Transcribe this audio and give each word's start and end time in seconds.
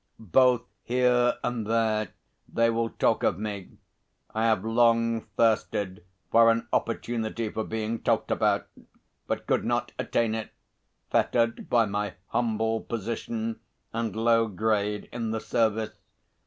Both 0.33 0.63
here 0.81 1.35
and 1.43 1.67
there 1.67 2.07
they 2.51 2.71
will 2.71 2.89
talk 2.89 3.21
of 3.21 3.37
me. 3.37 3.77
I 4.33 4.45
have 4.45 4.65
long 4.65 5.21
thirsted 5.37 6.03
for 6.31 6.49
an 6.49 6.67
opportunity 6.73 7.49
for 7.49 7.63
being 7.63 8.01
talked 8.01 8.31
about, 8.31 8.65
but 9.27 9.45
could 9.45 9.63
not 9.63 9.91
attain 9.99 10.33
it, 10.33 10.49
fettered 11.11 11.69
by 11.69 11.85
my 11.85 12.15
humble 12.29 12.81
position 12.81 13.59
and 13.93 14.15
low 14.15 14.47
grade 14.47 15.07
in 15.11 15.29
the 15.29 15.39
service. 15.39 15.93